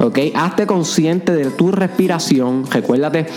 ¿Ok? 0.00 0.18
Hazte 0.34 0.66
consciente 0.66 1.30
de 1.30 1.50
tu 1.52 1.70
respiración, 1.70 2.64
recuérdate 2.68 3.28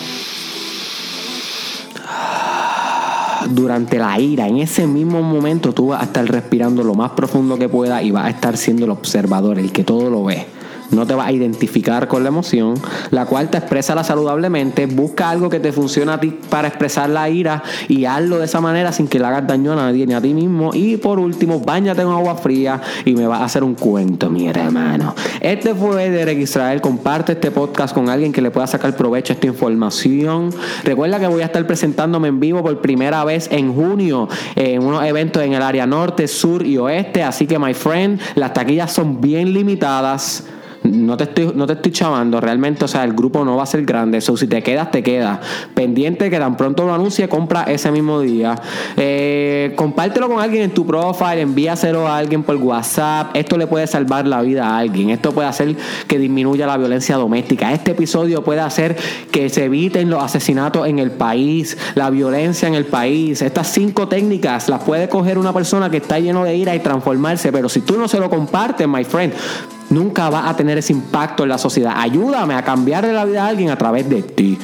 durante 3.52 4.00
la 4.00 4.20
ira, 4.20 4.48
en 4.48 4.58
ese 4.58 4.88
mismo 4.88 5.22
momento 5.22 5.74
tú 5.74 5.90
vas 5.90 6.02
a 6.02 6.06
estar 6.06 6.26
respirando 6.26 6.84
lo 6.84 6.96
más 6.96 7.12
profundo 7.12 7.56
que 7.60 7.70
pueda 7.70 8.02
y 8.02 8.10
vas 8.10 8.26
a 8.26 8.30
estar 8.32 8.58
siendo 8.58 8.86
el 8.86 8.92
observador, 8.92 9.60
el 9.60 9.72
que 9.72 9.84
todo 9.84 10.10
lo 10.10 10.24
ve 10.24 10.61
no 10.92 11.06
te 11.06 11.14
vas 11.14 11.28
a 11.28 11.32
identificar 11.32 12.08
con 12.08 12.24
la 12.24 12.30
emoción. 12.30 12.76
La 13.12 13.26
cuarta, 13.26 13.58
exprésala 13.58 14.04
saludablemente. 14.04 14.86
Busca 14.86 15.30
algo 15.30 15.50
que 15.50 15.60
te 15.60 15.72
funcione 15.72 16.12
a 16.12 16.20
ti 16.20 16.38
para 16.50 16.68
expresar 16.68 17.10
la 17.10 17.30
ira 17.30 17.64
y 17.88 18.06
hazlo 18.06 18.40
de 18.40 18.46
esa 18.46 18.62
manera 18.62 18.92
sin 18.92 19.08
que 19.08 19.20
le 19.20 19.26
hagas 19.26 19.48
daño 19.48 19.74
a 19.74 19.76
nadie 19.76 20.06
ni 20.06 20.14
a 20.14 20.22
ti 20.22 20.34
mismo. 20.34 20.72
Y 20.74 20.98
por 20.98 21.20
último, 21.20 21.60
bañate 21.60 22.02
en 22.02 22.10
agua 22.10 22.36
fría 22.36 22.82
y 23.06 23.14
me 23.14 23.28
vas 23.28 23.42
a 23.42 23.46
hacer 23.46 23.64
un 23.64 23.76
cuento, 23.76 24.30
mi 24.30 24.48
hermano. 24.48 25.16
Este 25.40 25.74
fue 25.74 26.10
Derek 26.10 26.40
Israel. 26.40 26.82
Comparte 26.82 27.34
este 27.34 27.52
podcast 27.52 27.94
con 27.94 28.10
alguien 28.10 28.32
que 28.32 28.42
le 28.42 28.52
pueda 28.52 28.68
sacar 28.68 28.96
provecho 28.96 29.34
a 29.34 29.36
esta 29.36 29.48
información. 29.48 30.50
Recuerda 30.84 31.20
que 31.20 31.28
voy 31.28 31.42
a 31.42 31.46
estar 31.46 31.66
presentándome 31.66 32.28
en 32.28 32.40
vivo 32.40 32.62
por 32.62 32.82
primera 32.82 33.24
vez 33.24 33.48
en 33.52 33.74
junio 33.74 34.28
en 34.56 34.84
unos 34.84 35.04
eventos 35.04 35.44
en 35.44 35.54
el 35.54 35.62
área 35.62 35.86
norte, 35.86 36.28
sur 36.28 36.66
y 36.66 36.78
oeste. 36.78 37.24
Así 37.24 37.48
que, 37.48 37.58
my 37.58 37.74
friend, 37.74 38.20
las 38.36 38.54
taquillas 38.54 38.92
son 38.92 39.22
bien 39.22 39.54
limitadas 39.54 40.44
no 40.84 41.16
te 41.16 41.26
estoy, 41.26 41.52
no 41.54 41.68
te 41.68 41.74
estoy 41.74 41.92
chavando, 41.92 42.42
realmente, 42.42 42.86
o 42.86 42.88
sea, 42.88 43.04
el 43.04 43.14
grupo 43.14 43.46
no 43.46 43.56
va 43.56 43.64
a 43.64 43.66
ser 43.68 43.86
grande. 43.86 44.18
Eso, 44.18 44.36
si 44.36 44.48
te 44.48 44.64
quedas, 44.64 44.90
te 44.92 45.04
quedas. 45.04 45.40
Pendiente 45.74 46.30
que 46.30 46.40
tan 46.40 46.58
pronto 46.58 46.86
lo 46.86 46.94
anuncie, 46.94 47.30
compra 47.30 47.64
ese 47.64 47.92
mismo 47.92 48.20
día. 48.20 48.56
Eh, 48.98 49.74
compártelo 49.76 50.28
con 50.28 50.40
alguien 50.42 50.64
en 50.64 50.72
tu 50.72 50.86
profile, 50.86 51.42
envíaselo 51.42 52.08
a 52.08 52.18
alguien 52.18 52.44
por 52.44 52.56
WhatsApp. 52.56 53.36
Esto 53.36 53.58
le 53.58 53.68
puede 53.68 53.86
salvar 53.86 54.28
la 54.28 54.42
vida 54.42 54.68
a 54.68 54.80
alguien. 54.80 55.12
Esto 55.12 55.32
puede 55.32 55.48
hacer 55.48 55.76
que 56.08 56.18
disminuya 56.18 56.66
la 56.66 56.78
violencia 56.78 57.16
doméstica. 57.16 57.72
Este 57.72 57.92
episodio 57.92 58.44
puede 58.44 58.62
hacer 58.62 58.98
que 59.32 59.50
se 59.50 59.66
eviten 59.66 60.10
los 60.10 60.24
asesinatos 60.24 60.88
en 60.88 61.00
el 61.00 61.12
país, 61.12 61.78
la 61.96 62.10
violencia 62.10 62.68
en 62.68 62.74
el 62.74 62.86
país. 62.86 63.42
Estas 63.42 63.68
cinco 63.68 64.08
técnicas 64.08 64.68
las 64.68 64.84
puede 64.84 65.08
coger 65.10 65.38
una 65.38 65.54
persona 65.54 65.90
que 65.90 65.98
está 65.98 66.20
lleno 66.20 66.44
de 66.44 66.56
ira 66.56 66.76
y 66.76 66.80
transformarse, 66.80 67.52
pero 67.52 67.70
si 67.70 67.82
tú 67.82 67.98
no 67.98 68.08
se 68.08 68.20
lo 68.20 68.30
compartes, 68.30 68.88
my 68.88 69.04
friend, 69.04 69.34
nunca 69.92 70.30
va 70.30 70.50
a 70.50 70.56
tener 70.56 70.78
ese 70.78 70.94
impacto 70.94 71.44
en 71.44 71.50
la 71.50 71.58
sociedad. 71.58 71.94
Ayúdame 71.98 72.56
a 72.56 72.64
cambiarle 72.64 73.14
la 73.14 73.26
vida 73.26 73.46
a 73.46 73.48
alguien 73.48 73.70
a 73.70 73.78
través 73.78 74.10
de 74.10 74.24
ti. 74.24 74.58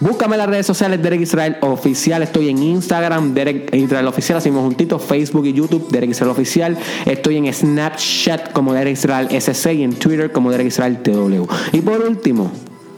Búscame 0.00 0.34
en 0.34 0.38
las 0.38 0.48
redes 0.48 0.66
sociales 0.66 1.02
Derek 1.02 1.20
Israel 1.20 1.56
Oficial. 1.60 2.22
Estoy 2.22 2.48
en 2.48 2.62
Instagram, 2.62 3.34
Derek 3.34 3.74
Israel 3.74 4.06
Oficial, 4.06 4.38
hacemos 4.38 4.62
juntitos, 4.62 5.02
Facebook 5.02 5.46
y 5.46 5.52
YouTube, 5.52 5.88
Derek 5.90 6.10
Israel 6.10 6.30
Oficial. 6.30 6.76
Estoy 7.06 7.36
en 7.36 7.52
Snapchat 7.52 8.52
como 8.52 8.72
Derek 8.72 8.94
Israel 8.94 9.28
SC 9.30 9.74
y 9.74 9.82
en 9.82 9.94
Twitter 9.94 10.32
como 10.32 10.50
Derek 10.50 10.66
Israel 10.66 10.98
TW. 11.02 11.46
Y 11.72 11.80
por 11.80 12.00
último, 12.00 12.50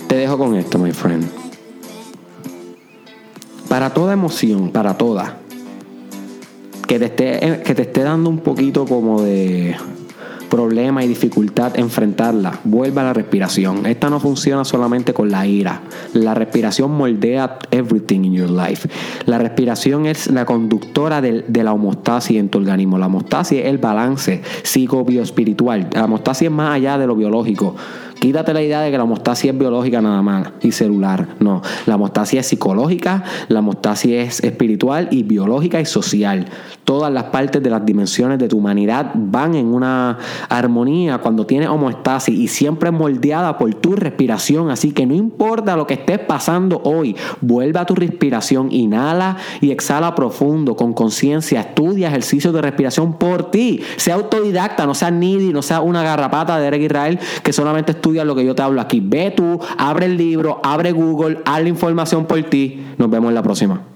te 0.08 0.16
dejo 0.16 0.38
con 0.38 0.54
esto, 0.56 0.78
my 0.78 0.92
friend. 0.92 1.28
Para 3.68 3.90
toda 3.90 4.12
emoción, 4.12 4.70
para 4.70 4.96
toda, 4.96 5.38
que 6.86 6.98
te 6.98 7.06
esté, 7.06 7.62
que 7.64 7.74
te 7.74 7.82
esté 7.82 8.02
dando 8.02 8.30
un 8.30 8.38
poquito 8.38 8.84
como 8.84 9.22
de 9.22 9.74
problema 10.48 11.04
y 11.04 11.08
dificultad 11.08 11.78
enfrentarla, 11.78 12.60
vuelva 12.64 13.02
a 13.02 13.04
la 13.06 13.12
respiración. 13.12 13.86
Esta 13.86 14.10
no 14.10 14.20
funciona 14.20 14.64
solamente 14.64 15.12
con 15.12 15.30
la 15.30 15.46
ira. 15.46 15.82
La 16.12 16.34
respiración 16.34 16.90
moldea 16.92 17.58
everything 17.70 18.24
in 18.24 18.34
your 18.34 18.50
life. 18.50 18.88
La 19.26 19.38
respiración 19.38 20.06
es 20.06 20.28
la 20.28 20.44
conductora 20.44 21.20
de, 21.20 21.44
la 21.62 21.72
homostasis 21.72 22.38
en 22.38 22.48
tu 22.48 22.58
organismo. 22.58 22.98
La 22.98 23.06
homostasis 23.06 23.60
es 23.60 23.66
el 23.66 23.78
balance 23.78 24.42
psico-bioespiritual. 24.62 25.90
La 25.92 26.04
homostasis 26.04 26.46
es 26.46 26.52
más 26.52 26.74
allá 26.74 26.98
de 26.98 27.06
lo 27.06 27.16
biológico. 27.16 27.74
Quítate 28.18 28.54
la 28.54 28.62
idea 28.62 28.80
de 28.80 28.90
que 28.90 28.96
la 28.96 29.04
homostasia 29.04 29.52
es 29.52 29.58
biológica 29.58 30.00
nada 30.00 30.22
más 30.22 30.48
y 30.62 30.72
celular. 30.72 31.28
No, 31.40 31.62
la 31.86 31.96
homostasia 31.96 32.40
es 32.40 32.46
psicológica, 32.46 33.24
la 33.48 33.60
homostasia 33.60 34.22
es 34.22 34.42
espiritual 34.42 35.08
y 35.10 35.22
biológica 35.22 35.80
y 35.80 35.84
social. 35.84 36.46
Todas 36.84 37.12
las 37.12 37.24
partes 37.24 37.62
de 37.62 37.70
las 37.70 37.84
dimensiones 37.84 38.38
de 38.38 38.48
tu 38.48 38.58
humanidad 38.58 39.12
van 39.14 39.54
en 39.54 39.66
una 39.66 40.18
armonía 40.48 41.18
cuando 41.18 41.46
tienes 41.46 41.68
homostasis 41.68 42.38
y 42.38 42.48
siempre 42.48 42.90
moldeada 42.90 43.56
por 43.58 43.72
tu 43.74 43.96
respiración. 43.96 44.70
Así 44.70 44.92
que 44.92 45.06
no 45.06 45.14
importa 45.14 45.76
lo 45.76 45.86
que 45.86 45.94
estés 45.94 46.18
pasando 46.18 46.80
hoy, 46.84 47.16
vuelve 47.40 47.78
a 47.78 47.86
tu 47.86 47.94
respiración, 47.94 48.70
inhala 48.70 49.36
y 49.60 49.70
exhala 49.70 50.14
profundo, 50.14 50.76
con 50.76 50.92
conciencia, 50.92 51.60
estudia 51.60 52.08
ejercicios 52.08 52.52
de 52.52 52.60
respiración 52.60 53.14
por 53.14 53.50
ti. 53.50 53.80
Sea 53.96 54.14
autodidacta, 54.16 54.86
no 54.86 54.94
sea 54.94 55.10
needy, 55.10 55.52
no 55.52 55.62
sea 55.62 55.80
una 55.80 56.02
garrapata 56.02 56.58
de 56.58 56.66
Eric 56.66 56.82
Israel 56.82 57.18
que 57.42 57.52
solamente 57.52 57.92
estudia 58.04 58.22
lo 58.26 58.34
que 58.34 58.44
yo 58.44 58.54
te 58.54 58.60
hablo 58.60 58.82
aquí. 58.82 59.00
Ve 59.00 59.30
tú, 59.30 59.58
abre 59.78 60.04
el 60.04 60.18
libro, 60.18 60.60
abre 60.62 60.92
Google, 60.92 61.38
haz 61.46 61.62
la 61.62 61.68
información 61.70 62.26
por 62.26 62.42
ti. 62.42 62.84
Nos 62.98 63.08
vemos 63.08 63.30
en 63.30 63.34
la 63.34 63.42
próxima. 63.42 63.93